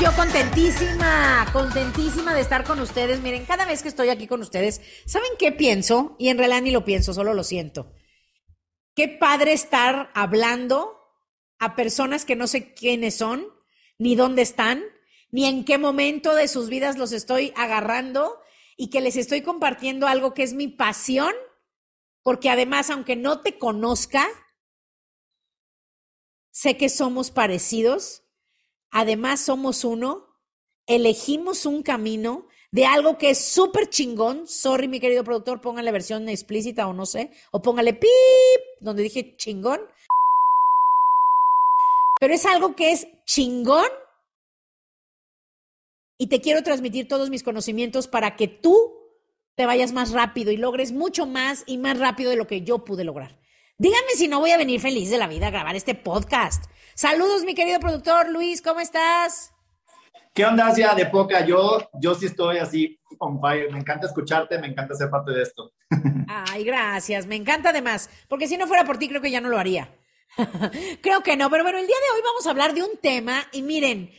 [0.00, 3.20] Yo contentísima, contentísima de estar con ustedes.
[3.20, 6.16] Miren, cada vez que estoy aquí con ustedes, ¿saben qué pienso?
[6.18, 7.92] Y en realidad ni lo pienso, solo lo siento.
[8.94, 10.96] Qué padre estar hablando
[11.58, 13.46] a personas que no sé quiénes son,
[13.98, 14.82] ni dónde están,
[15.32, 18.40] ni en qué momento de sus vidas los estoy agarrando
[18.78, 21.34] y que les estoy compartiendo algo que es mi pasión,
[22.22, 24.26] porque además, aunque no te conozca,
[26.50, 28.22] sé que somos parecidos,
[28.92, 30.26] además somos uno,
[30.86, 34.46] elegimos un camino de algo que es súper chingón.
[34.46, 38.10] Sorry, mi querido productor, póngale versión explícita o no sé, o póngale pip,
[38.80, 39.80] donde dije chingón.
[42.20, 43.88] Pero es algo que es chingón
[46.18, 48.92] y te quiero transmitir todos mis conocimientos para que tú
[49.56, 52.84] te vayas más rápido y logres mucho más y más rápido de lo que yo
[52.84, 53.39] pude lograr.
[53.80, 56.66] Dígame si no voy a venir feliz de la vida a grabar este podcast.
[56.94, 59.54] Saludos, mi querido productor Luis, ¿cómo estás?
[60.34, 61.46] ¿Qué onda, Asia de poca?
[61.46, 63.72] Yo, yo sí estoy así on fire.
[63.72, 65.72] Me encanta escucharte, me encanta ser parte de esto.
[66.28, 67.24] Ay, gracias.
[67.24, 69.96] Me encanta además, porque si no fuera por ti, creo que ya no lo haría.
[71.00, 73.46] creo que no, pero bueno, el día de hoy vamos a hablar de un tema
[73.50, 74.10] y miren,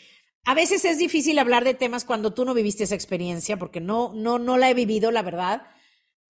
[0.44, 4.12] a veces es difícil hablar de temas cuando tú no viviste esa experiencia, porque no,
[4.16, 5.68] no, no la he vivido, la verdad.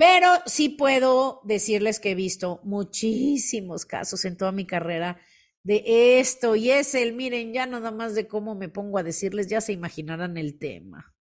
[0.02, 5.22] Pero sí puedo decirles que he visto muchísimos casos en toda mi carrera
[5.62, 9.46] de esto y es el, miren, ya nada más de cómo me pongo a decirles,
[9.46, 11.14] ya se imaginarán el tema.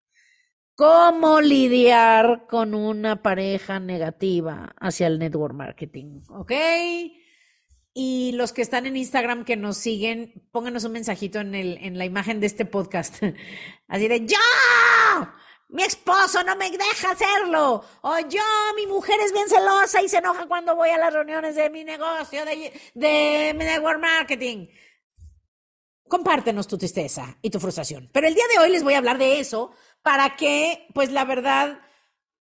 [0.76, 6.22] ¿Cómo lidiar con una pareja negativa hacia el network marketing?
[6.30, 6.52] ¿Ok?
[7.92, 11.98] Y los que están en Instagram que nos siguen, pónganos un mensajito en, el, en
[11.98, 13.22] la imagen de este podcast.
[13.88, 14.38] Así de, ¡Yo!
[15.72, 17.84] Mi esposo no me deja hacerlo.
[18.02, 18.42] O yo,
[18.76, 21.84] mi mujer es bien celosa y se enoja cuando voy a las reuniones de mi
[21.84, 24.66] negocio, de, de mi network marketing.
[26.08, 28.10] Compártenos tu tristeza y tu frustración.
[28.12, 29.70] Pero el día de hoy les voy a hablar de eso
[30.02, 31.78] para que, pues la verdad,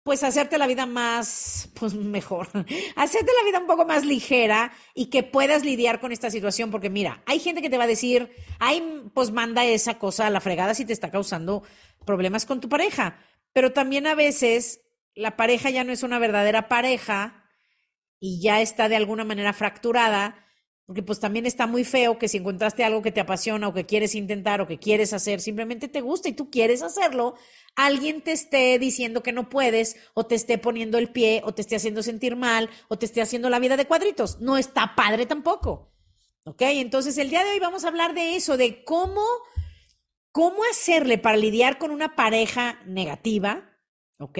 [0.06, 2.48] pues hacerte la vida más, pues mejor,
[2.96, 6.92] hacerte la vida un poco más ligera y que puedas lidiar con esta situación, porque
[6.92, 8.30] mira, hay gente que te va a decir,
[8.60, 11.64] ay, pues manda esa cosa a la fregada si te está causando
[12.06, 13.18] problemas con tu pareja,
[13.52, 14.82] pero también a veces
[15.16, 17.44] la pareja ya no es una verdadera pareja
[18.20, 20.45] y ya está de alguna manera fracturada,
[20.86, 23.88] porque pues también está muy feo que si encontraste algo que te apasiona o que
[23.88, 27.36] quieres intentar o que quieres hacer, simplemente te gusta y tú quieres hacerlo,
[27.76, 31.64] alguien te esté diciendo que no puedes o te esté poniendo el pie o te
[31.64, 34.40] esté haciendo sentir mal o te esté haciendo la vida de cuadritos.
[34.42, 35.92] No está padre tampoco.
[36.46, 36.62] ¿Ok?
[36.62, 39.24] Entonces el día de hoy vamos a hablar de eso, de cómo,
[40.32, 43.72] cómo hacerle para lidiar con una pareja negativa.
[44.20, 44.38] ¿Ok?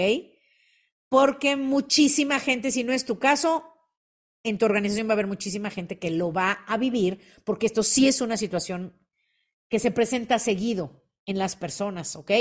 [1.10, 3.75] Porque muchísima gente, si no es tu caso,
[4.46, 7.82] en tu organización va a haber muchísima gente que lo va a vivir, porque esto
[7.82, 8.94] sí es una situación
[9.70, 12.32] que se presenta seguido en las personas, ¿ok?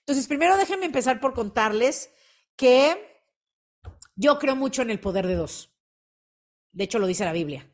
[0.00, 2.10] Entonces, primero déjenme empezar por contarles
[2.56, 3.22] que
[4.16, 5.70] yo creo mucho en el poder de dos.
[6.72, 7.70] De hecho, lo dice la Biblia.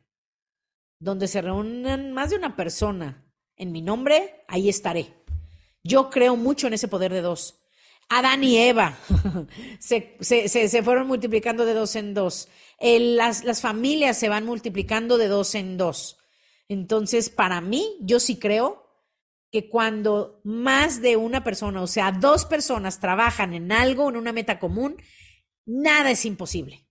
[0.99, 3.25] Donde se reúnen más de una persona
[3.55, 5.15] en mi nombre, ahí estaré.
[5.83, 7.60] Yo creo mucho en ese poder de dos.
[8.13, 8.97] Adán y Eva
[9.79, 12.49] se, se, se, fueron multiplicando de dos en dos.
[12.79, 16.17] Las, las familias se van multiplicando de dos en dos.
[16.67, 18.85] Entonces, para mí, yo sí creo
[19.49, 24.33] que cuando más de una persona, o sea, dos personas trabajan en algo, en una
[24.33, 24.97] meta común,
[25.65, 26.85] nada es imposible.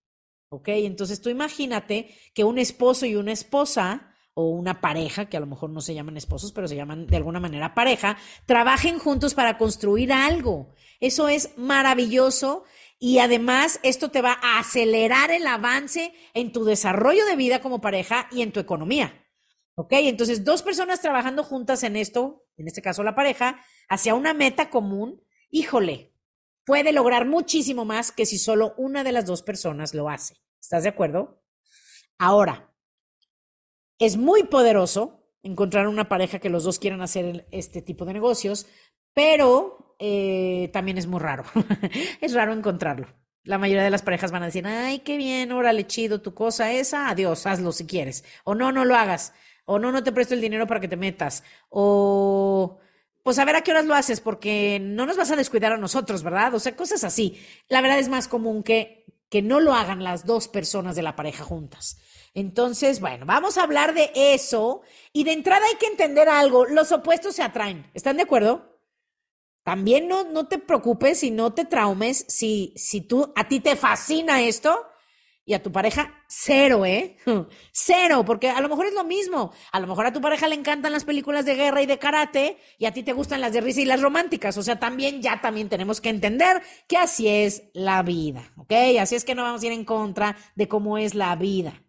[0.48, 0.68] ¿Ok?
[0.68, 5.46] Entonces tú imagínate que un esposo y una esposa, o una pareja, que a lo
[5.46, 8.16] mejor no se llaman esposos, pero se llaman de alguna manera pareja,
[8.46, 10.74] trabajen juntos para construir algo.
[11.00, 12.64] Eso es maravilloso
[12.98, 17.80] y además esto te va a acelerar el avance en tu desarrollo de vida como
[17.80, 19.26] pareja y en tu economía.
[19.74, 19.92] ¿Ok?
[19.92, 24.68] Entonces, dos personas trabajando juntas en esto, en este caso la pareja, hacia una meta
[24.68, 26.12] común, híjole,
[26.66, 30.36] puede lograr muchísimo más que si solo una de las dos personas lo hace.
[30.60, 31.42] ¿Estás de acuerdo?
[32.18, 32.69] Ahora,
[34.00, 38.66] es muy poderoso encontrar una pareja que los dos quieran hacer este tipo de negocios,
[39.14, 41.44] pero eh, también es muy raro.
[42.20, 43.06] es raro encontrarlo.
[43.44, 46.72] La mayoría de las parejas van a decir, ay, qué bien, órale, chido, tu cosa
[46.72, 48.24] esa, adiós, hazlo si quieres.
[48.44, 49.32] O no, no lo hagas.
[49.66, 51.44] O no, no te presto el dinero para que te metas.
[51.68, 52.80] O,
[53.22, 55.78] pues a ver a qué horas lo haces, porque no nos vas a descuidar a
[55.78, 56.54] nosotros, ¿verdad?
[56.54, 57.38] O sea, cosas así.
[57.68, 61.16] La verdad es más común que, que no lo hagan las dos personas de la
[61.16, 61.98] pareja juntas.
[62.34, 64.82] Entonces, bueno, vamos a hablar de eso.
[65.12, 67.90] Y de entrada hay que entender algo, los opuestos se atraen.
[67.94, 68.80] ¿Están de acuerdo?
[69.64, 73.76] También no, no te preocupes y no te traumes si, si tú, a ti te
[73.76, 74.86] fascina esto
[75.44, 77.16] y a tu pareja cero, ¿eh?
[77.72, 79.52] Cero, porque a lo mejor es lo mismo.
[79.72, 82.56] A lo mejor a tu pareja le encantan las películas de guerra y de karate
[82.78, 84.56] y a ti te gustan las de risa y las románticas.
[84.56, 88.72] O sea, también ya también tenemos que entender que así es la vida, ¿ok?
[89.00, 91.82] Así es que no vamos a ir en contra de cómo es la vida,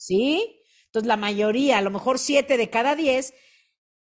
[0.00, 0.62] ¿sí?
[0.86, 3.34] Entonces, la mayoría, a lo mejor siete de cada diez,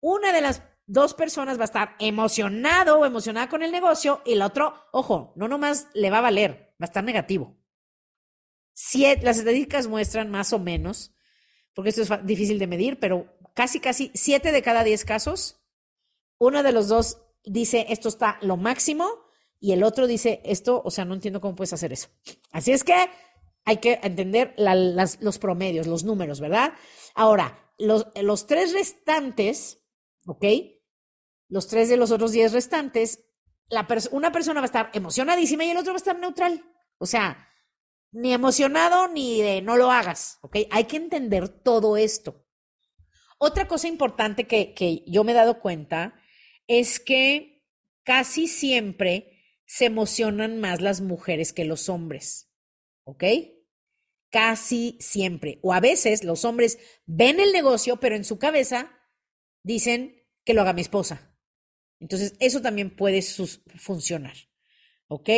[0.01, 4.33] una de las dos personas va a estar emocionado o emocionada con el negocio y
[4.33, 7.57] el otro, ojo, no nomás le va a valer, va a estar negativo.
[8.73, 11.15] Siete, las estadísticas muestran más o menos,
[11.75, 15.61] porque esto es difícil de medir, pero casi, casi siete de cada diez casos,
[16.39, 19.09] uno de los dos dice esto está lo máximo
[19.61, 22.09] y el otro dice esto, o sea, no entiendo cómo puedes hacer eso.
[22.51, 22.97] Así es que
[23.65, 26.75] hay que entender los promedios, los números, ¿verdad?
[27.15, 29.85] Ahora, los, tres restantes,
[30.27, 30.45] ¿ok?
[31.49, 33.27] los tres de los otros diez restantes,
[33.69, 36.65] la una persona va a estar emocionadísima y el otro va a estar neutral.
[36.99, 37.49] O sea,
[38.11, 40.57] ni emocionado ni de no lo hagas, ¿ok?
[40.71, 42.47] Hay que entender todo esto.
[43.39, 46.15] Otra cosa importante que yo me he dado cuenta
[46.67, 47.65] es que
[48.05, 49.33] casi siempre
[49.67, 52.52] se emocionan más las mujeres que los hombres,
[53.05, 53.25] ¿ok?
[54.31, 55.59] Casi siempre.
[55.63, 58.91] O a veces los hombres ven el negocio, pero en su cabeza
[59.63, 61.37] dicen que lo haga mi esposa.
[62.01, 64.35] Entonces, eso también puede funcionar.
[65.09, 65.29] ¿Ok?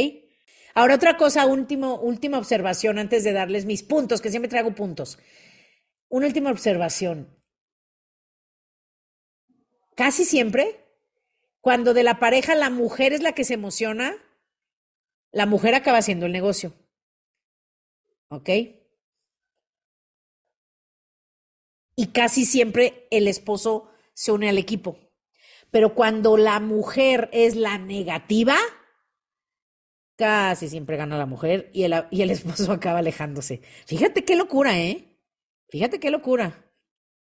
[0.74, 5.18] Ahora, otra cosa, último, última observación antes de darles mis puntos, que siempre traigo puntos.
[6.08, 7.36] Una última observación.
[9.94, 10.84] Casi siempre,
[11.60, 14.16] cuando de la pareja la mujer es la que se emociona,
[15.30, 16.74] la mujer acaba haciendo el negocio.
[18.28, 18.50] ¿Ok?
[21.96, 24.98] Y casi siempre el esposo se une al equipo.
[25.70, 28.56] Pero cuando la mujer es la negativa,
[30.16, 33.62] casi siempre gana la mujer y el, y el esposo acaba alejándose.
[33.86, 35.18] Fíjate qué locura, ¿eh?
[35.68, 36.72] Fíjate qué locura.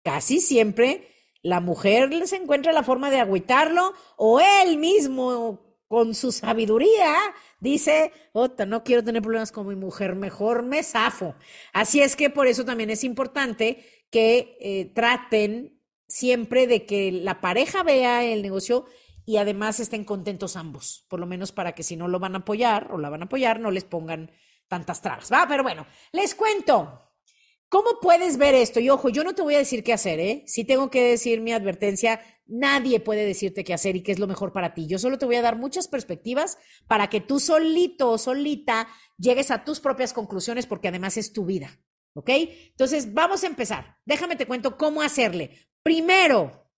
[0.04, 1.08] Casi siempre
[1.42, 7.14] la mujer se encuentra la forma de agüitarlo o él mismo con su sabiduría
[7.60, 11.36] dice, Ota, no quiero tener problemas con mi mujer, mejor me zafo.
[11.74, 17.42] Así es que por eso también es importante que eh, traten siempre de que la
[17.42, 18.86] pareja vea el negocio
[19.26, 22.38] y además estén contentos ambos, por lo menos para que si no lo van a
[22.38, 24.32] apoyar o la van a apoyar, no les pongan
[24.70, 25.46] tantas trabas, ¿va?
[25.46, 27.11] Pero bueno, les cuento.
[27.72, 28.82] ¿Cómo puedes ver esto?
[28.82, 30.44] Y ojo, yo no te voy a decir qué hacer, ¿eh?
[30.46, 34.28] Si tengo que decir mi advertencia, nadie puede decirte qué hacer y qué es lo
[34.28, 34.88] mejor para ti.
[34.88, 39.52] Yo solo te voy a dar muchas perspectivas para que tú solito o solita llegues
[39.52, 41.80] a tus propias conclusiones porque además es tu vida.
[42.14, 42.30] ¿Ok?
[42.72, 44.00] Entonces, vamos a empezar.
[44.04, 45.70] Déjame te cuento cómo hacerle.
[45.82, 46.70] Primero,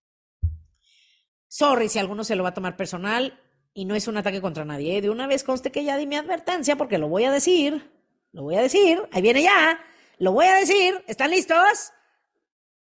[1.48, 3.36] sorry si alguno se lo va a tomar personal
[3.72, 4.98] y no es un ataque contra nadie.
[4.98, 5.00] ¿eh?
[5.00, 7.90] De una vez conste que ya di mi advertencia porque lo voy a decir.
[8.30, 9.02] Lo voy a decir.
[9.10, 9.80] Ahí viene ya.
[10.24, 11.04] Lo voy a decir.
[11.06, 11.92] ¿Están listos?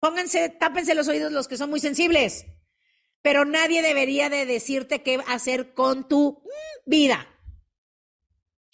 [0.00, 2.44] Pónganse, tápense los oídos los que son muy sensibles.
[3.22, 6.42] Pero nadie debería de decirte qué hacer con tu
[6.86, 7.28] vida.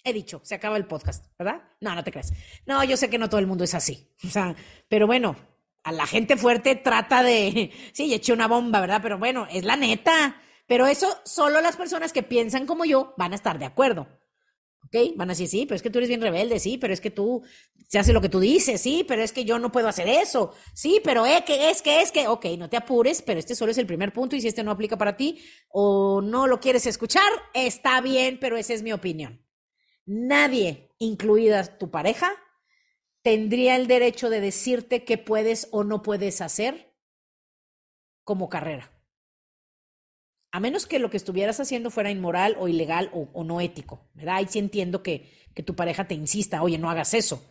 [0.03, 1.69] He dicho, se acaba el podcast, ¿verdad?
[1.81, 2.33] No, no te creas.
[2.65, 4.11] No, yo sé que no todo el mundo es así.
[4.23, 4.55] O sea,
[4.87, 5.35] pero bueno,
[5.83, 9.01] a la gente fuerte trata de, sí, eché una bomba, ¿verdad?
[9.03, 10.41] Pero bueno, es la neta.
[10.65, 14.07] Pero eso solo las personas que piensan como yo van a estar de acuerdo.
[14.87, 15.15] ¿Ok?
[15.17, 17.11] Van a decir, sí, pero es que tú eres bien rebelde, sí, pero es que
[17.11, 17.43] tú
[17.89, 20.53] se hace lo que tú dices, sí, pero es que yo no puedo hacer eso,
[20.73, 23.71] sí, pero es que, es que, es que, ok, no te apures, pero este solo
[23.71, 26.85] es el primer punto y si este no aplica para ti o no lo quieres
[26.85, 29.45] escuchar, está bien, pero esa es mi opinión.
[30.05, 32.31] Nadie, incluida tu pareja,
[33.23, 36.95] tendría el derecho de decirte qué puedes o no puedes hacer
[38.23, 38.96] como carrera.
[40.57, 44.37] A menos que lo que estuvieras haciendo fuera inmoral o ilegal o, no ético, ¿verdad?
[44.37, 47.45] Ahí sí entiendo que, que, tu pareja te insista, oye, no hagas eso.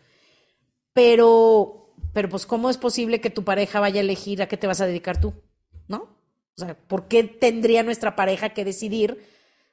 [0.93, 4.67] Pero, pero pues, ¿cómo es posible que tu pareja vaya a elegir a qué te
[4.67, 5.35] vas a dedicar tú?
[5.87, 5.99] ¿No?
[6.57, 9.25] O sea, ¿por qué tendría nuestra pareja que decidir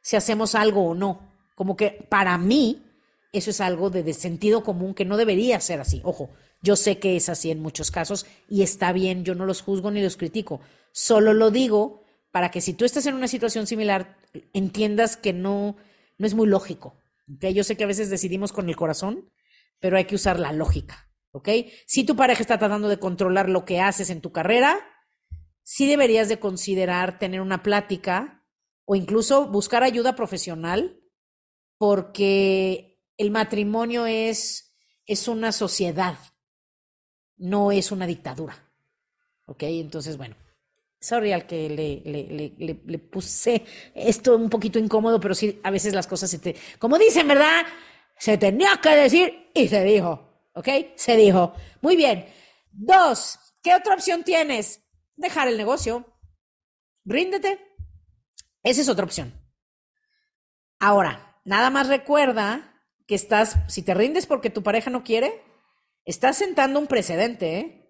[0.04, 1.28] si hacemos algo o no?
[1.56, 2.84] Como que para mí,
[3.32, 6.02] eso es algo de, de sentido común que no debería ser así.
[6.04, 6.30] Ojo,
[6.62, 9.90] yo sé que es así en muchos casos y está bien, yo no los juzgo
[9.90, 10.62] ni los critico,
[10.92, 12.03] solo lo digo
[12.34, 14.18] para que si tú estás en una situación similar,
[14.54, 15.78] entiendas que no,
[16.18, 16.98] no es muy lógico.
[17.32, 17.54] ¿okay?
[17.54, 19.32] Yo sé que a veces decidimos con el corazón,
[19.80, 21.12] pero hay que usar la lógica.
[21.30, 21.50] ¿ok?
[21.86, 24.80] Si tu pareja está tratando de controlar lo que haces en tu carrera,
[25.62, 28.44] sí deberías de considerar tener una plática
[28.86, 31.04] o incluso buscar ayuda profesional,
[31.78, 34.76] porque el matrimonio es,
[35.06, 36.18] es una sociedad,
[37.38, 38.72] no es una dictadura.
[39.46, 39.62] ¿Ok?
[39.64, 40.36] Entonces, bueno,
[41.04, 45.70] sorry al que le, le, le, le, puse esto un poquito incómodo, pero sí, a
[45.70, 47.66] veces las cosas se te, como dicen, ¿verdad?
[48.18, 50.30] Se tenía que decir y se dijo.
[50.56, 50.70] ¿Ok?
[50.96, 51.54] Se dijo.
[51.82, 52.26] Muy bien.
[52.72, 54.86] Dos, ¿qué otra opción tienes?
[55.16, 56.06] Dejar el negocio.
[57.04, 57.60] Ríndete.
[58.62, 59.34] Esa es otra opción.
[60.80, 65.44] Ahora, nada más recuerda que estás, si te rindes porque tu pareja no quiere,
[66.06, 67.83] estás sentando un precedente, ¿eh?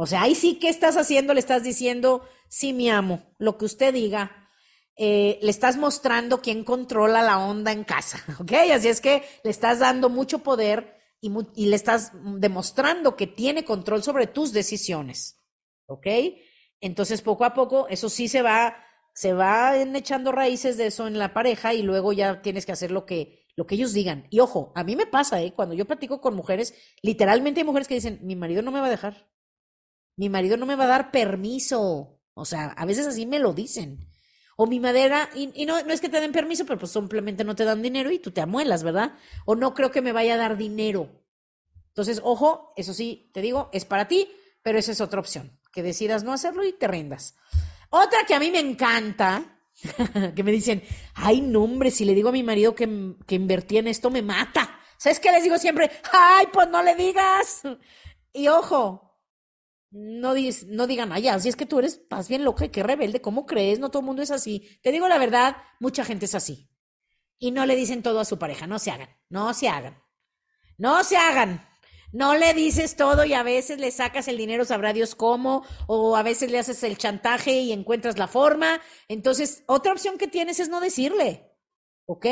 [0.00, 1.34] O sea, ahí sí, ¿qué estás haciendo?
[1.34, 4.48] Le estás diciendo, sí, mi amo, lo que usted diga.
[4.96, 8.52] Eh, le estás mostrando quién controla la onda en casa, ¿ok?
[8.72, 14.04] Así es que le estás dando mucho poder y, le estás demostrando que tiene control
[14.04, 15.42] sobre tus decisiones,
[15.86, 16.06] ¿ok?
[16.80, 18.76] Entonces, poco a poco, eso sí se va,
[19.14, 22.92] se va echando raíces de eso en la pareja y luego ya tienes que hacer
[22.92, 24.28] lo que, lo que ellos digan.
[24.30, 25.54] Y ojo, a mí me pasa, ¿eh?
[25.54, 28.86] Cuando yo platico con mujeres, literalmente hay mujeres que dicen, mi marido no me va
[28.86, 29.28] a dejar,
[30.18, 32.20] mi marido no me va a dar permiso.
[32.34, 34.10] O sea, a veces así me lo dicen.
[34.56, 37.54] O mi madera, y, no, no es que te den permiso, pero pues simplemente no
[37.54, 39.14] te dan dinero y tú te amuelas, ¿verdad?
[39.46, 41.22] O no creo que me vaya a dar dinero.
[41.90, 44.28] Entonces, ojo, eso sí, te digo, es para ti,
[44.60, 47.36] pero esa es otra opción, que decidas no hacerlo y te rindas.
[47.90, 49.60] Otra que a mí me encanta,
[50.34, 50.82] que me dicen,
[51.14, 54.22] ay, no, hombre, si le digo a mi marido que, que invertí en esto, me
[54.22, 54.80] mata.
[54.96, 55.88] ¿Sabes qué les digo siempre?
[56.12, 57.62] Ay, pues no le digas.
[58.32, 59.07] Y ojo,
[59.90, 60.34] no,
[60.66, 63.46] no digan, ay, así es que tú eres, estás bien loca y qué rebelde, ¿cómo
[63.46, 63.78] crees?
[63.78, 64.78] No todo el mundo es así.
[64.82, 66.70] Te digo la verdad, mucha gente es así.
[67.38, 70.02] Y no le dicen todo a su pareja, no se hagan, no se hagan.
[70.76, 71.66] No se hagan.
[72.12, 76.16] No le dices todo y a veces le sacas el dinero, sabrá Dios cómo, o
[76.16, 78.80] a veces le haces el chantaje y encuentras la forma.
[79.08, 81.52] Entonces, otra opción que tienes es no decirle,
[82.06, 82.26] ¿ok?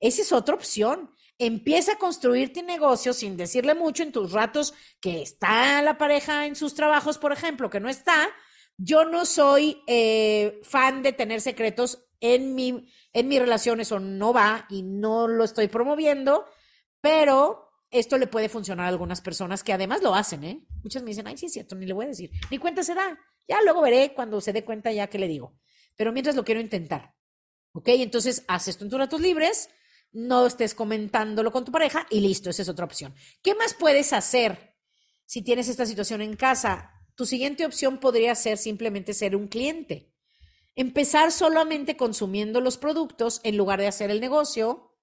[0.00, 1.10] Esa es otra opción.
[1.38, 6.56] Empieza a construirte negocio sin decirle mucho en tus ratos que está la pareja en
[6.56, 8.28] sus trabajos, por ejemplo, que no está.
[8.78, 14.32] Yo no soy eh, fan de tener secretos en mi, en mis relaciones o no
[14.32, 16.46] va y no lo estoy promoviendo,
[17.00, 20.66] pero esto le puede funcionar a algunas personas que además lo hacen, ¿eh?
[20.82, 22.94] Muchas me dicen, ay, sí es cierto, ni le voy a decir, ni cuenta se
[22.94, 23.18] da.
[23.48, 25.56] Ya luego veré cuando se dé cuenta ya que le digo.
[25.96, 27.14] Pero mientras lo quiero intentar.
[27.72, 27.88] ¿Ok?
[27.88, 29.70] Entonces, haz esto en tus ratos libres
[30.12, 33.14] no estés comentándolo con tu pareja y listo, esa es otra opción.
[33.42, 34.76] ¿Qué más puedes hacer
[35.26, 36.92] si tienes esta situación en casa?
[37.14, 40.12] Tu siguiente opción podría ser simplemente ser un cliente.
[40.74, 44.94] Empezar solamente consumiendo los productos en lugar de hacer el negocio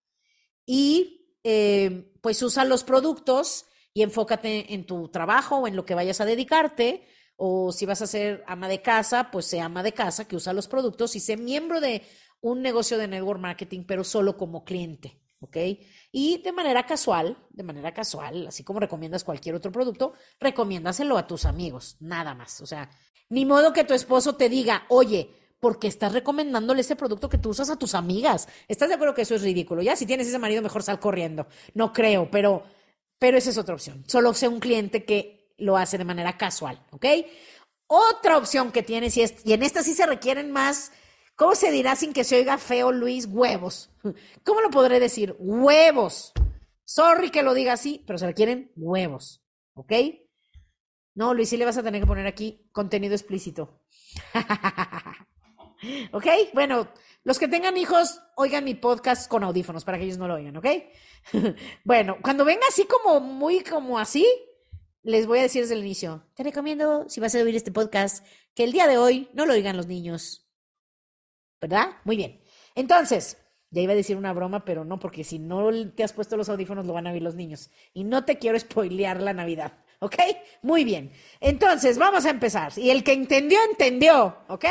[0.65, 5.95] y eh, pues usa los productos y enfócate en tu trabajo o en lo que
[5.95, 7.07] vayas a dedicarte.
[7.35, 10.53] O si vas a ser ama de casa, pues sea ama de casa que usa
[10.53, 12.03] los productos y sé miembro de
[12.43, 15.57] un negocio de network marketing, pero solo como cliente, ¿ok?
[16.11, 21.25] Y de manera casual, de manera casual, así como recomiendas cualquier otro producto, recomiéndaselo a
[21.25, 22.59] tus amigos, nada más.
[22.59, 22.89] O sea,
[23.29, 25.29] ni modo que tu esposo te diga, oye,
[25.61, 28.49] ¿por qué estás recomendándole ese producto que tú usas a tus amigas?
[28.67, 29.81] ¿Estás de acuerdo que eso es ridículo?
[29.81, 31.47] Ya, si tienes ese marido, mejor sal corriendo.
[31.73, 32.63] No creo, pero,
[33.19, 34.03] pero esa es otra opción.
[34.05, 37.05] Solo sea un cliente que lo hace de manera casual, ¿ok?
[37.87, 40.91] Otra opción que tienes, y, es, y en esta sí se requieren más
[41.35, 43.27] ¿Cómo se dirá sin que se oiga feo, Luis?
[43.29, 43.89] Huevos.
[44.43, 45.35] ¿Cómo lo podré decir?
[45.39, 46.31] Huevos.
[46.85, 49.43] Sorry que lo diga así, pero se requieren huevos.
[49.73, 49.91] ¿Ok?
[51.15, 53.81] No, Luis, sí le vas a tener que poner aquí contenido explícito.
[56.11, 56.25] ¿Ok?
[56.53, 56.87] Bueno,
[57.23, 60.57] los que tengan hijos, oigan mi podcast con audífonos para que ellos no lo oigan,
[60.57, 60.67] ¿ok?
[61.83, 64.27] bueno, cuando venga así como muy como así,
[65.03, 68.25] les voy a decir desde el inicio, te recomiendo, si vas a oír este podcast,
[68.55, 70.42] que el día de hoy no lo oigan los niños,
[71.63, 71.95] ¿verdad?
[72.03, 72.41] Muy bien.
[72.75, 73.37] Entonces,
[73.69, 76.49] ya iba a decir una broma, pero no, porque si no te has puesto los
[76.49, 77.69] audífonos lo van a oír los niños.
[77.93, 80.15] Y no te quiero spoilear la Navidad, ¿ok?
[80.61, 81.13] Muy bien.
[81.39, 82.73] Entonces, vamos a empezar.
[82.75, 84.65] Y el que entendió, entendió, ¿ok?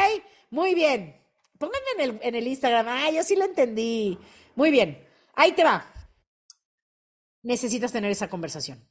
[0.51, 1.19] Muy bien.
[1.59, 2.87] Pónganme en el, Instagram.
[2.87, 4.19] Ah, yo sí lo entendí.
[4.55, 5.03] Muy bien.
[5.35, 5.91] Ahí te va.
[7.43, 8.87] Necesitas tener esa conversación.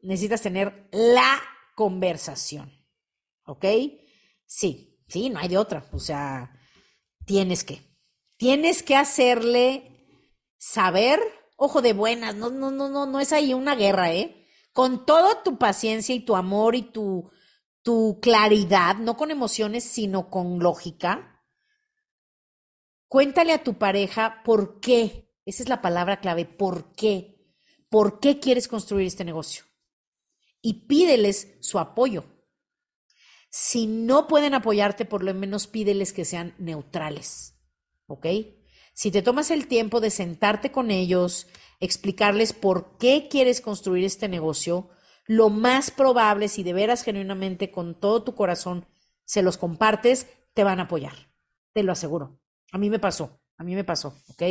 [0.00, 1.42] Necesitas tener la
[1.74, 2.72] conversación.
[3.44, 3.66] ¿Ok?
[4.46, 4.93] Sí.
[5.14, 5.88] Sí, no hay de otra.
[5.92, 6.58] O sea,
[7.24, 7.80] tienes que.
[8.36, 10.08] Tienes que hacerle
[10.58, 11.20] saber,
[11.56, 14.44] ojo de buenas, no, no, no, no, no es ahí una guerra, ¿eh?
[14.72, 17.30] Con toda tu paciencia y tu amor y tu,
[17.82, 21.46] tu claridad, no con emociones, sino con lógica,
[23.06, 27.54] cuéntale a tu pareja por qué, esa es la palabra clave, por qué,
[27.88, 29.62] por qué quieres construir este negocio.
[30.60, 32.33] Y pídeles su apoyo.
[33.56, 37.54] Si no pueden apoyarte, por lo menos pídeles que sean neutrales.
[38.08, 38.26] ¿Ok?
[38.94, 41.46] Si te tomas el tiempo de sentarte con ellos,
[41.78, 44.90] explicarles por qué quieres construir este negocio,
[45.24, 48.86] lo más probable, si de veras genuinamente con todo tu corazón
[49.24, 51.14] se los compartes, te van a apoyar.
[51.72, 52.40] Te lo aseguro.
[52.72, 54.42] A mí me pasó, a mí me pasó, ¿ok?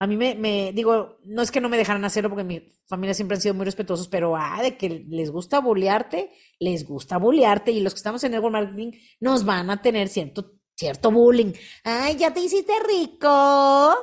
[0.00, 3.14] A mí me, me digo, no es que no me dejaran hacerlo porque mi familia
[3.14, 7.72] siempre han sido muy respetuosos, pero ah, de que les gusta bolearte, les gusta bolearte
[7.72, 11.52] y los que estamos en network marketing nos van a tener cierto cierto bullying.
[11.82, 13.96] Ay, ya te hiciste rico.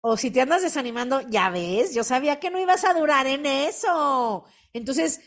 [0.00, 3.46] O si te andas desanimando, ya ves, yo sabía que no ibas a durar en
[3.46, 4.44] eso.
[4.72, 5.20] Entonces,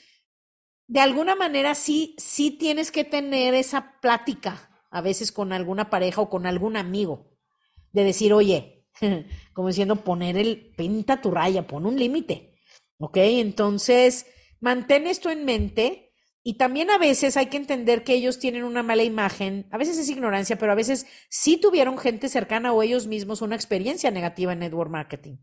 [0.88, 6.22] de alguna manera sí, sí tienes que tener esa plática, a veces con alguna pareja
[6.22, 7.32] o con algún amigo,
[7.92, 8.81] de decir, oye,
[9.54, 12.60] como diciendo, poner el, pinta tu raya, pon un límite.
[13.00, 13.18] ¿Ok?
[13.18, 14.28] Entonces,
[14.60, 16.12] mantén esto en mente
[16.44, 19.98] y también a veces hay que entender que ellos tienen una mala imagen, a veces
[19.98, 24.54] es ignorancia, pero a veces sí tuvieron gente cercana o ellos mismos una experiencia negativa
[24.54, 25.38] en network marketing.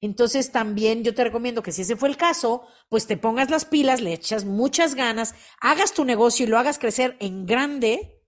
[0.00, 3.64] Entonces también yo te recomiendo que si ese fue el caso, pues te pongas las
[3.64, 8.22] pilas, le echas muchas ganas, hagas tu negocio y lo hagas crecer en grande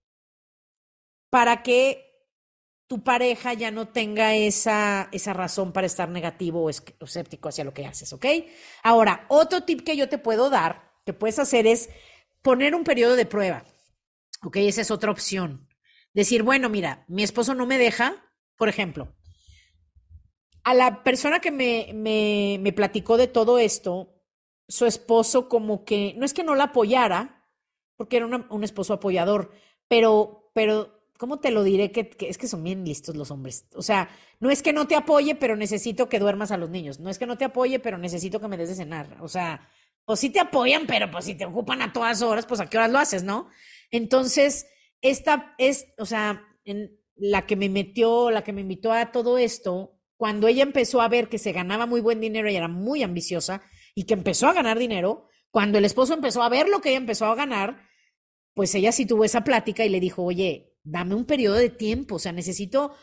[1.28, 2.05] para que
[2.87, 7.75] tu pareja ya no tenga esa, esa razón para estar negativo o escéptico hacia lo
[7.75, 8.26] que haces, ¿ok?
[8.83, 11.88] Ahora, otro tip que yo te puedo dar que puedes hacer es
[12.43, 13.64] poner un periodo de prueba.
[14.43, 15.69] Ok, esa es otra opción.
[16.12, 18.14] Decir, bueno, mira, mi esposo no me deja,
[18.57, 19.14] por ejemplo,
[20.64, 24.16] a la persona que me, me, me platicó de todo esto,
[24.69, 27.49] su esposo como que, no es que no la apoyara,
[27.97, 29.52] porque era un esposo apoyador,
[29.89, 31.93] pero, pero, ¿cómo te lo diré?
[31.93, 33.67] Que, es que son bien listos los hombres.
[33.75, 34.09] O sea,
[34.41, 37.00] no es que no te apoye, pero necesito que duermas a los niños.
[37.00, 39.19] No es que no te apoye, pero necesito que me des de cenar.
[39.21, 39.69] O sea,
[40.05, 42.79] pues sí te apoyan, pero pues si te ocupan a todas horas, pues a qué
[42.79, 43.49] horas lo haces, ¿no?
[43.91, 44.67] Entonces,
[45.00, 46.45] esta es, o sea,
[47.17, 51.09] la que me metió, la que me invitó a todo esto, cuando ella empezó a
[51.09, 53.63] ver que se ganaba muy buen dinero, y era muy ambiciosa
[53.95, 56.99] y que empezó a ganar dinero, cuando el esposo empezó a ver lo que ella
[56.99, 57.87] empezó a ganar,
[58.55, 62.14] pues ella sí tuvo esa plática y le dijo, oye, dame un periodo de tiempo,
[62.14, 62.94] o sea, necesito,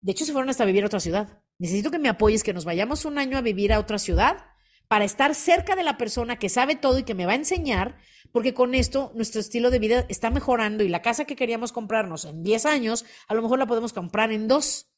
[0.00, 2.64] de hecho se fueron hasta vivir a otra ciudad, necesito que me apoyes, que nos
[2.64, 4.44] vayamos un año a vivir a otra ciudad
[4.88, 7.98] para estar cerca de la persona que sabe todo y que me va a enseñar,
[8.32, 12.24] porque con esto nuestro estilo de vida está mejorando y la casa que queríamos comprarnos
[12.24, 14.90] en 10 años, a lo mejor la podemos comprar en dos.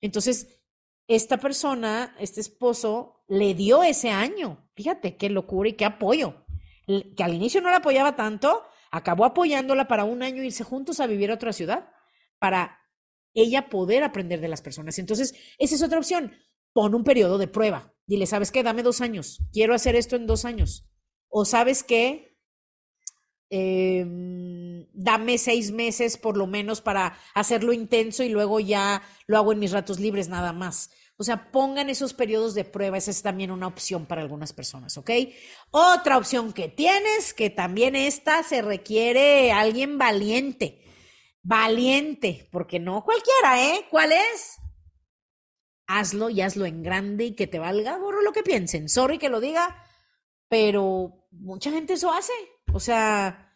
[0.00, 0.62] Entonces,
[1.08, 4.68] esta persona, este esposo, le dio ese año.
[4.74, 6.44] Fíjate qué locura y qué apoyo.
[6.86, 11.08] Que al inicio no la apoyaba tanto, acabó apoyándola para un año irse juntos a
[11.08, 11.88] vivir a otra ciudad,
[12.38, 12.78] para
[13.34, 14.98] ella poder aprender de las personas.
[15.00, 16.32] Entonces, esa es otra opción.
[16.72, 18.62] Pon un periodo de prueba Dile, ¿sabes qué?
[18.62, 19.40] Dame dos años.
[19.52, 20.88] Quiero hacer esto en dos años.
[21.28, 22.36] O sabes qué?
[23.48, 29.52] Em, dame seis meses por lo menos para hacerlo intenso y luego ya lo hago
[29.52, 30.90] en mis ratos libres nada más.
[31.16, 34.96] O sea, pongan esos periodos de prueba, esa es también una opción para algunas personas,
[34.98, 35.10] ¿ok?
[35.70, 40.82] Otra opción que tienes, que también esta se requiere alguien valiente,
[41.42, 43.86] valiente, porque no cualquiera, ¿eh?
[43.90, 44.58] ¿Cuál es?
[45.86, 48.88] hazlo y hazlo en grande y que te valga gorro lo que piensen.
[48.88, 49.84] Sorry que lo diga,
[50.48, 52.32] pero mucha gente eso hace.
[52.72, 53.52] O sea,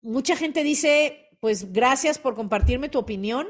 [0.00, 3.46] mucha gente dice, pues gracias por compartirme tu opinión,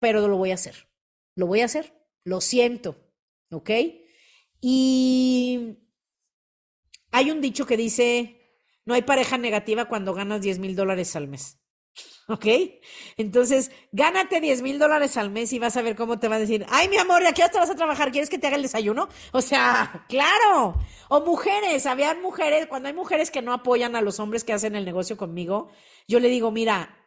[0.00, 0.88] pero lo voy a hacer.
[1.34, 1.95] Lo voy a hacer.
[2.26, 2.96] Lo siento.
[3.52, 3.70] ¿Ok?
[4.60, 5.78] Y
[7.12, 11.28] hay un dicho que dice, no hay pareja negativa cuando ganas 10 mil dólares al
[11.28, 11.60] mes.
[12.28, 12.46] ¿Ok?
[13.16, 16.40] Entonces, gánate 10 mil dólares al mes y vas a ver cómo te va a
[16.40, 18.10] decir, ay, mi amor, ¿y aquí hasta vas a trabajar?
[18.10, 19.08] ¿Quieres que te haga el desayuno?
[19.30, 20.74] O sea, claro.
[21.08, 24.74] O mujeres, habían mujeres, cuando hay mujeres que no apoyan a los hombres que hacen
[24.74, 25.70] el negocio conmigo,
[26.08, 27.05] yo le digo, mira,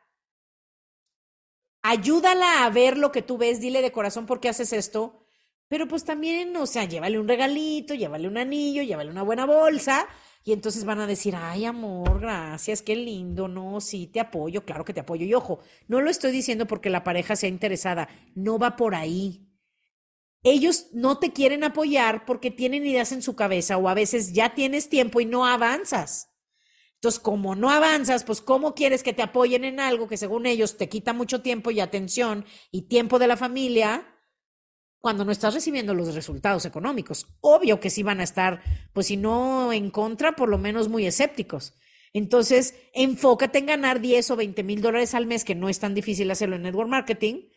[1.89, 5.25] ayúdala a ver lo que tú ves, dile de corazón por qué haces esto,
[5.67, 10.07] pero pues también, o sea, llévale un regalito, llévale un anillo, llévale una buena bolsa
[10.43, 14.85] y entonces van a decir, ay amor, gracias, qué lindo, no, sí, te apoyo, claro
[14.85, 15.25] que te apoyo.
[15.25, 19.47] Y ojo, no lo estoy diciendo porque la pareja sea interesada, no va por ahí.
[20.43, 24.53] Ellos no te quieren apoyar porque tienen ideas en su cabeza o a veces ya
[24.53, 26.29] tienes tiempo y no avanzas.
[26.99, 30.77] Entonces, como no avanzas, pues ¿cómo quieres que te apoyen en algo que según ellos
[30.77, 34.05] te quita mucho tiempo y atención y tiempo de la familia?
[34.99, 37.27] cuando no estás recibiendo los resultados económicos.
[37.41, 38.61] Obvio que sí van a estar,
[38.93, 41.73] pues si no en contra, por lo menos muy escépticos.
[42.11, 45.93] Entonces, enfócate en ganar 10 o 20 mil dólares al mes, que no es tan
[45.93, 47.49] difícil hacerlo en network marketing,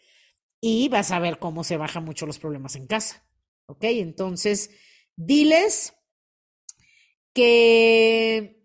[0.61, 3.27] y vas a ver cómo se bajan mucho los problemas en casa.
[3.67, 3.85] ¿Ok?
[3.85, 4.71] Entonces,
[5.17, 5.95] diles
[7.33, 8.62] que,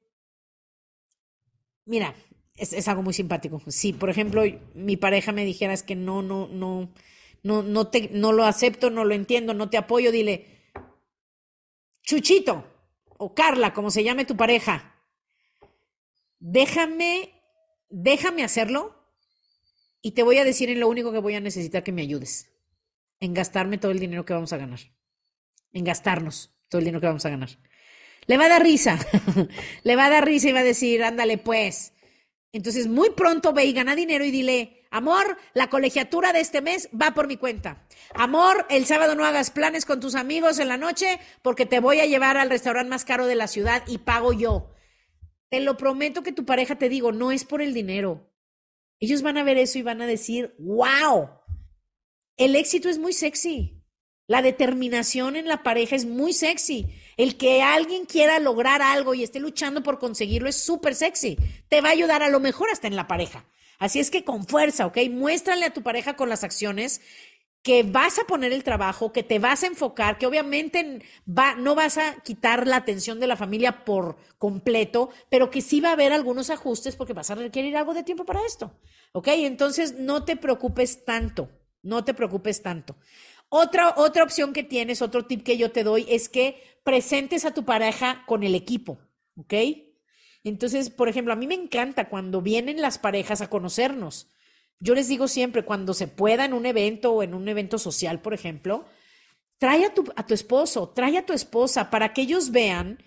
[1.87, 2.15] mira,
[2.55, 3.61] es, algo muy simpático.
[3.67, 6.91] Si, por ejemplo, mi pareja me dijera es que no, no, no,
[7.43, 10.45] no, no, te, no lo acepto, no lo entiendo, no te apoyo, dile,
[12.03, 12.65] Chuchito
[13.17, 14.95] o Carla, como se llame tu pareja,
[16.39, 17.33] déjame,
[17.89, 18.95] déjame hacerlo
[20.01, 22.49] y te voy a decir en lo único que voy a necesitar que me ayudes,
[23.19, 24.79] en gastarme todo el dinero que vamos a ganar,
[25.73, 27.49] en gastarnos todo el dinero que vamos a ganar.
[28.27, 28.99] Le va a dar risa,
[29.83, 31.93] le va a dar risa y va a decir, ándale pues.
[32.51, 36.89] Entonces, muy pronto ve y gana dinero y dile, amor, la colegiatura de este mes
[36.89, 37.87] va por mi cuenta.
[38.13, 41.99] Amor, el sábado no hagas planes con tus amigos en la noche porque te voy
[41.99, 44.71] a llevar al restaurante más caro de la ciudad y pago yo.
[45.49, 48.29] Te lo prometo que tu pareja te digo, no es por el dinero.
[48.99, 51.29] Ellos van a ver eso y van a decir, wow,
[52.35, 53.76] el éxito es muy sexy.
[54.27, 56.87] La determinación en la pareja es muy sexy.
[57.15, 61.37] El que alguien quiera lograr algo y esté luchando por conseguirlo es súper sexy.
[61.69, 63.45] Te va a ayudar a lo mejor hasta en la pareja.
[63.79, 64.97] Así es que con fuerza, ¿ok?
[65.09, 67.01] Muéstrale a tu pareja con las acciones
[67.61, 71.75] que vas a poner el trabajo, que te vas a enfocar, que obviamente va, no
[71.75, 75.93] vas a quitar la atención de la familia por completo, pero que sí va a
[75.93, 78.71] haber algunos ajustes porque vas a requerir algo de tiempo para esto.
[79.11, 79.27] ¿Ok?
[79.29, 81.49] Entonces no te preocupes tanto,
[81.81, 82.95] no te preocupes tanto.
[83.49, 87.53] Otra, otra opción que tienes, otro tip que yo te doy es que presentes a
[87.53, 88.99] tu pareja con el equipo.
[89.35, 89.53] ¿Ok?
[90.43, 94.27] Entonces, por ejemplo, a mí me encanta cuando vienen las parejas a conocernos
[94.79, 98.21] yo les digo siempre, cuando se pueda en un evento o en un evento social,
[98.21, 98.85] por ejemplo,
[99.57, 103.03] trae a tu, a tu esposo, trae a tu esposa para que ellos vean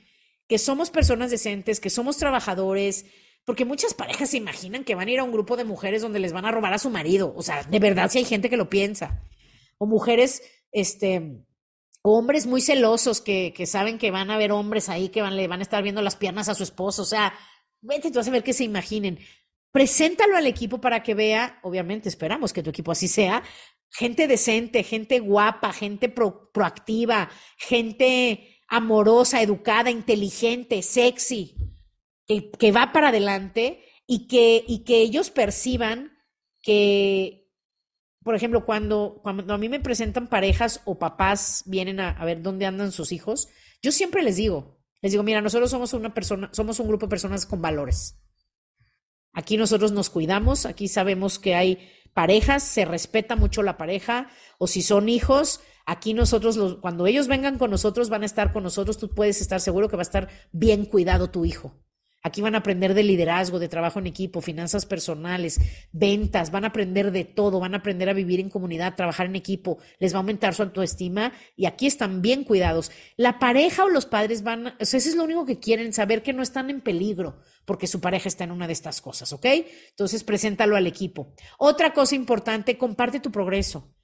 [0.48, 3.06] que somos personas decentes, que somos trabajadores,
[3.44, 6.18] porque muchas parejas se imaginan que van a ir a un grupo de mujeres donde
[6.18, 7.32] les van a robar a su marido.
[7.36, 9.22] O sea, de verdad, si hay gente que lo piensa.
[9.80, 11.46] O mujeres, este,
[12.02, 15.48] hombres muy celosos que, que saben que van a haber hombres ahí que van, le
[15.48, 17.02] van a estar viendo las piernas a su esposo.
[17.02, 17.32] O sea,
[17.80, 19.18] vete tú vas a ver que se imaginen.
[19.72, 23.42] Preséntalo al equipo para que vea, obviamente esperamos que tu equipo así sea,
[23.90, 31.56] gente decente, gente guapa, gente proactiva, gente amorosa, educada, inteligente, sexy,
[32.26, 36.18] que, que va para adelante y que, y que ellos perciban
[36.62, 37.49] que,
[38.22, 42.42] por ejemplo, cuando, cuando a mí me presentan parejas o papás vienen a, a ver
[42.42, 43.48] dónde andan sus hijos,
[43.82, 47.10] yo siempre les digo, les digo, mira, nosotros somos una persona, somos un grupo de
[47.10, 48.20] personas con valores.
[49.32, 54.28] Aquí nosotros nos cuidamos, aquí sabemos que hay parejas, se respeta mucho la pareja,
[54.58, 58.52] o si son hijos, aquí nosotros, los, cuando ellos vengan con nosotros, van a estar
[58.52, 61.80] con nosotros, tú puedes estar seguro que va a estar bien cuidado tu hijo.
[62.22, 65.60] Aquí van a aprender de liderazgo, de trabajo en equipo, finanzas personales,
[65.92, 69.36] ventas, van a aprender de todo, van a aprender a vivir en comunidad, trabajar en
[69.36, 72.92] equipo, les va a aumentar su autoestima y aquí están bien cuidados.
[73.16, 76.22] La pareja o los padres van, o sea, eso es lo único que quieren, saber
[76.22, 79.46] que no están en peligro porque su pareja está en una de estas cosas, ¿ok?
[79.90, 81.34] Entonces, preséntalo al equipo.
[81.58, 83.94] Otra cosa importante, comparte tu progreso.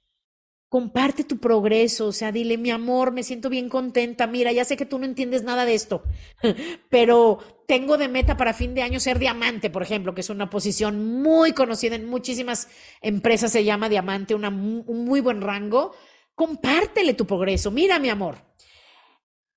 [0.69, 4.75] Comparte tu progreso, o sea, dile, mi amor, me siento bien contenta, mira, ya sé
[4.75, 6.03] que tú no entiendes nada de esto,
[6.89, 10.49] pero tengo de meta para fin de año ser diamante, por ejemplo, que es una
[10.49, 12.67] posición muy conocida en muchísimas
[13.01, 15.93] empresas, se llama diamante, un muy buen rango.
[16.35, 17.71] Compártele tu progreso.
[17.71, 18.37] Mira, mi amor,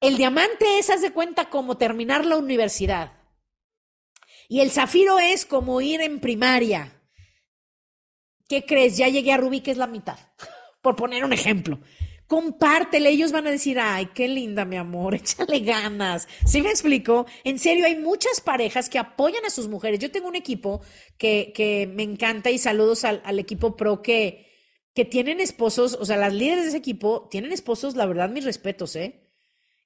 [0.01, 3.13] el diamante es, haz de cuenta, como terminar la universidad.
[4.49, 7.03] Y el zafiro es como ir en primaria.
[8.49, 8.97] ¿Qué crees?
[8.97, 10.19] Ya llegué a Rubí, que es la mitad
[10.83, 11.81] por poner un ejemplo.
[12.27, 16.29] Compártele, ellos van a decir, ay, qué linda, mi amor, échale ganas.
[16.47, 17.27] ¿Sí me explico?
[17.45, 19.99] En serio, hay muchas parejas que apoyan a sus mujeres.
[19.99, 20.81] Yo tengo un equipo
[21.19, 24.47] que, que me encanta y saludos al, al equipo pro que,
[24.95, 28.45] que tienen esposos, o sea, las líderes de ese equipo tienen esposos, la verdad, mis
[28.45, 29.27] respetos, ¿eh?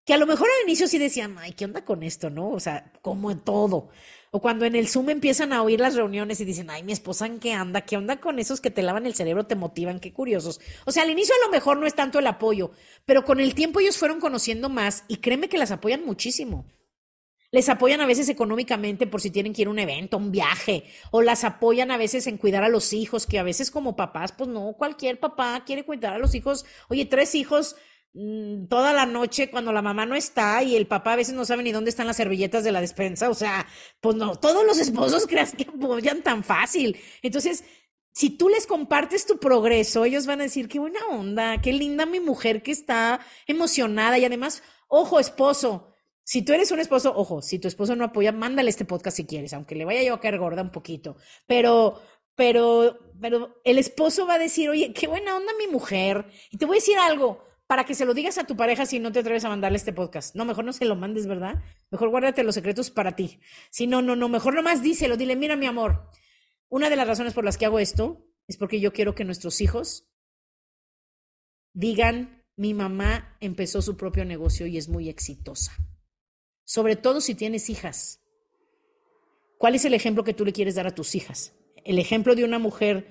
[0.04, 2.50] Que a lo mejor al inicio sí decían, ay, ¿qué onda con esto, no?
[2.50, 3.88] O sea, como en todo.
[4.37, 7.25] O cuando en el Zoom empiezan a oír las reuniones y dicen, ay, mi esposa,
[7.25, 7.83] ¿en qué anda?
[7.83, 10.01] ¿Qué onda con esos que te lavan el cerebro, te motivan?
[10.01, 10.61] Qué curiosos.
[10.87, 12.73] O sea, al inicio a lo mejor no es tanto el apoyo,
[13.05, 16.66] pero con el tiempo ellos fueron conociendo más y créeme que las apoyan muchísimo.
[17.53, 20.83] Les apoyan a veces económicamente por si tienen que ir a un evento, un viaje,
[21.12, 24.33] o las apoyan a veces en cuidar a los hijos, que a veces como papás,
[24.33, 26.66] pues no, cualquier papá quiere cuidar a los hijos.
[26.88, 27.77] Oye, tres hijos,
[28.68, 31.64] toda la noche cuando la mamá no está y el papá a veces no sabe
[31.64, 33.29] ni dónde están las servilletas de la despensa.
[33.29, 33.66] O sea,
[34.00, 36.96] pues no, todos los esposos creas que apoyan tan fácil.
[37.22, 37.64] Entonces,
[38.12, 42.07] si tú les compartes tu progreso, ellos van a decir, qué buena onda, qué linda
[42.07, 47.42] mi mujer que está emocionada y además, ojo, esposo, si tú eres un esposo, ojo,
[47.42, 50.20] si tu esposo no apoya, mándale este podcast si quieres, aunque le vaya yo a
[50.20, 51.16] caer gorda un poquito,
[51.48, 52.00] pero,
[52.37, 56.27] pero, pero el esposo va a decir, oye, qué buena onda mi mujer.
[56.53, 58.98] Y te voy a decir algo, para que se lo digas a tu pareja si
[58.98, 60.35] no te atreves a mandarle este podcast.
[60.35, 61.62] No, mejor no se lo mandes, ¿verdad?
[61.90, 63.40] Mejor guárdate los secretos para ti.
[63.70, 66.11] Si no, no, no, mejor nomás díselo, dile, mira mi amor,
[66.68, 69.61] una de las razones por las que hago esto es porque yo quiero que nuestros
[69.61, 70.07] hijos
[71.72, 75.72] digan, mi mamá empezó su propio negocio y es muy exitosa.
[76.64, 78.20] Sobre todo si tienes hijas.
[79.59, 81.55] ¿Cuál es el ejemplo que tú le quieres dar a tus hijas?
[81.85, 83.07] ¿El ejemplo de una mujer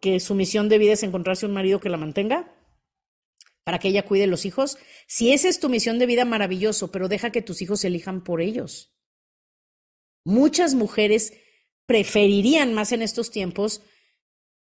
[0.00, 2.52] que su misión de vida es encontrarse un marido que la mantenga?
[3.64, 4.78] Para que ella cuide los hijos.
[5.06, 8.40] Si esa es tu misión de vida, maravilloso, pero deja que tus hijos elijan por
[8.40, 8.94] ellos.
[10.24, 11.32] Muchas mujeres
[11.86, 13.82] preferirían más en estos tiempos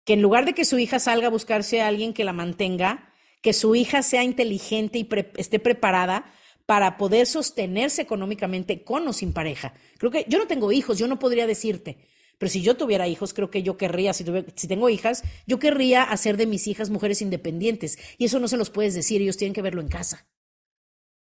[0.04, 3.12] que en lugar de que su hija salga a buscarse a alguien que la mantenga,
[3.42, 6.32] que su hija sea inteligente y esté preparada
[6.66, 9.74] para poder sostenerse económicamente con o sin pareja.
[9.98, 11.98] Creo que yo no tengo hijos, yo no podría decirte,
[12.38, 14.24] pero si yo tuviera hijos, creo que yo querría, si,
[14.68, 17.98] tengo hijas, yo querría hacer de mis hijas mujeres independientes.
[18.18, 20.28] Y eso no se los puedes decir, ellos tienen que verlo en casa.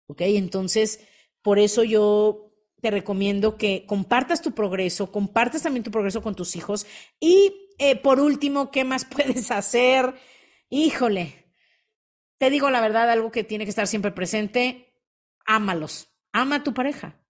[0.07, 0.21] ¿Ok?
[0.21, 0.99] Entonces,
[1.41, 6.55] por eso yo te recomiendo que compartas tu progreso, compartas también tu progreso con tus
[6.55, 6.85] hijos.
[7.19, 10.13] Y eh, por último, ¿qué más puedes hacer?
[10.69, 11.53] Híjole,
[12.37, 14.93] te digo la verdad, algo que tiene que estar siempre presente,
[15.45, 17.22] ámalos, ama a tu pareja,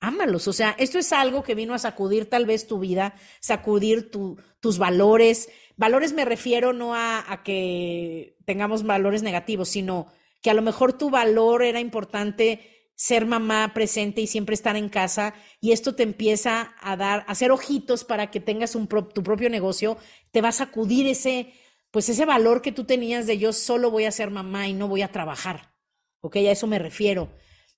[0.00, 0.48] ámalos.
[0.48, 4.78] O sea, esto es algo que vino a sacudir tal vez tu vida, sacudir tus
[4.78, 5.48] valores.
[5.76, 11.10] Valores me refiero no a, que tengamos valores negativos, sino que a lo mejor tu
[11.10, 16.74] valor era importante ser mamá presente y siempre estar en casa y esto te empieza
[16.80, 19.98] a dar, a hacer ojitos para que tengas tu propio negocio,
[20.32, 21.52] te va a sacudir ese,
[21.92, 24.88] pues ese valor que tú tenías de yo solo voy a ser mamá y no
[24.88, 25.74] voy a trabajar.
[26.20, 27.30] Ok, a eso me refiero.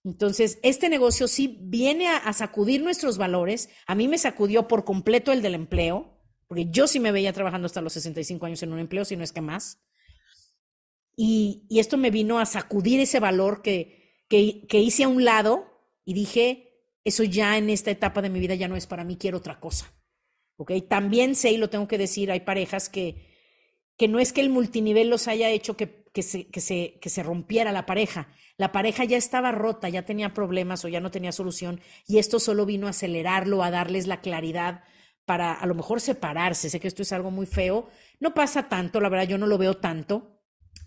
[0.05, 3.69] Entonces, este negocio sí viene a, sacudir nuestros valores.
[3.87, 7.67] A mí me sacudió por completo el del empleo, porque yo sí me veía trabajando
[7.67, 9.83] hasta los 65 años en un empleo, si no es que más.
[11.17, 15.67] Y, y esto me vino a sacudir ese valor que, que, hice a un lado
[16.05, 19.17] y dije, eso ya en esta etapa de mi vida ya no es para mí,
[19.17, 19.93] quiero otra cosa.
[20.57, 20.73] ¿Ok?
[20.89, 23.29] También sé, y lo tengo que decir, hay parejas que,
[23.99, 27.09] que no es que el multinivel los haya hecho que, que, se, que, se, que
[27.09, 28.29] se rompiera la pareja.
[28.57, 32.38] La pareja ya estaba rota, ya tenía problemas o ya no tenía solución y esto
[32.38, 34.83] solo vino a acelerarlo, a darles la claridad
[35.25, 36.70] para a lo mejor separarse.
[36.70, 37.88] Sé que esto es algo muy feo.
[38.18, 40.42] No pasa tanto, la verdad yo no lo veo tanto,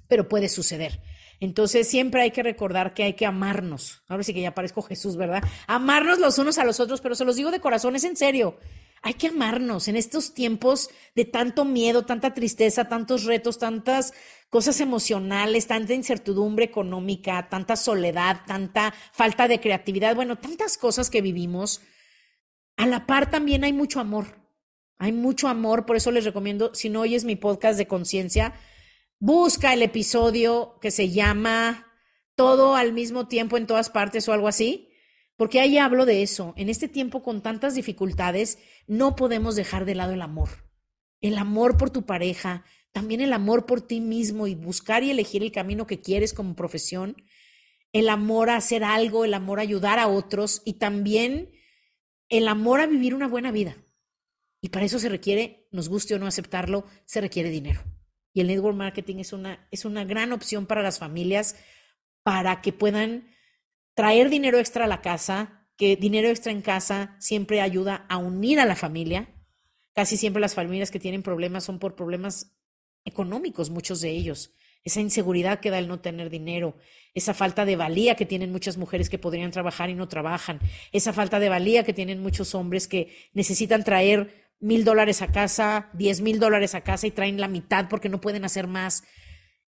[0.08, 1.02] pero puede suceder.
[1.40, 4.04] Entonces siempre hay que recordar que hay que amarnos.
[4.08, 5.44] Ahora sí que ya parezco Jesús, ¿verdad?
[5.68, 8.58] Amarnos los unos a los otros, pero se los digo de corazón, es en serio.
[9.02, 14.14] Hay que amarnos en estos tiempos de tanto miedo, tanta tristeza, tantos retos, tantas
[14.50, 21.22] cosas emocionales, tanta incertidumbre económica, tanta soledad, tanta falta de creatividad, bueno, tantas cosas que
[21.22, 21.82] vivimos.
[22.78, 24.44] A la par también hay mucho amor.
[25.00, 28.54] Hay mucho amor, por eso les recomiendo, si no oyes mi podcast de conciencia,
[29.26, 31.88] Busca el episodio que se llama
[32.36, 34.90] Todo al mismo tiempo en todas partes o algo así,
[35.38, 36.54] porque ahí hablo de eso.
[36.58, 40.50] En este tiempo con tantas dificultades, no podemos dejar de lado el amor.
[41.22, 45.42] El amor por tu pareja, también el amor por ti mismo y buscar y elegir
[45.42, 47.16] el camino que quieres como profesión,
[47.94, 51.50] el amor a hacer algo, el amor a ayudar a otros y también
[52.28, 53.78] el amor a vivir una buena vida.
[54.60, 57.86] Y para eso se requiere, nos guste o no aceptarlo, se requiere dinero.
[58.34, 61.56] Y el network marketing es una, es una gran opción para las familias
[62.24, 63.28] para que puedan
[63.94, 68.60] traer dinero extra a la casa, que dinero extra en casa siempre ayuda a unir
[68.60, 69.30] a la familia.
[69.94, 72.56] Casi siempre las familias que tienen problemas son por problemas
[73.06, 74.54] económicos, muchos de ellos.
[74.84, 76.76] Esa inseguridad que da el no tener dinero,
[77.14, 80.60] esa falta de valía que tienen muchas mujeres que podrían trabajar y no trabajan,
[80.92, 85.90] esa falta de valía que tienen muchos hombres que necesitan traer mil dólares a casa,
[85.94, 89.04] diez mil dólares a casa y traen la mitad porque no pueden hacer más.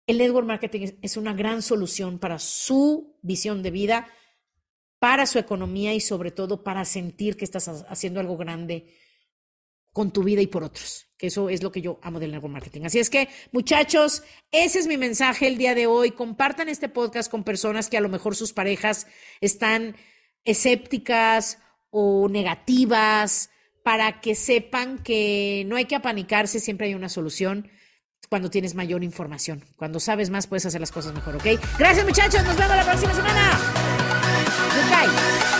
[0.07, 4.07] El network marketing es una gran solución para su visión de vida,
[4.99, 8.93] para su economía y sobre todo para sentir que estás haciendo algo grande
[9.91, 12.53] con tu vida y por otros, que eso es lo que yo amo del network
[12.53, 12.81] marketing.
[12.83, 16.11] Así es que, muchachos, ese es mi mensaje el día de hoy.
[16.11, 19.07] Compartan este podcast con personas que a lo mejor sus parejas
[19.41, 19.95] están
[20.45, 23.49] escépticas o negativas
[23.85, 27.69] para que sepan que no hay que apanicarse, siempre hay una solución
[28.27, 29.63] cuando tienes mayor información.
[29.75, 31.45] Cuando sabes más, puedes hacer las cosas mejor, ¿ok?
[31.77, 32.43] Gracias, muchachos.
[32.43, 33.51] Nos vemos la próxima semana.
[34.73, 35.54] Good